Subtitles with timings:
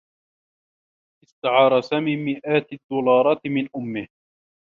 [1.23, 4.07] استعار سامي مئات الدّولارات من أمّه.